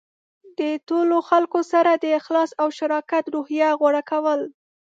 د 0.59 0.61
ټولو 0.87 1.17
خلکو 1.29 1.59
سره 1.71 1.91
د 1.93 2.05
اخلاص 2.19 2.49
او 2.61 2.67
شراکت 2.77 3.23
روحیه 3.33 3.69
غوره 3.79 4.01
کول. 4.11 4.41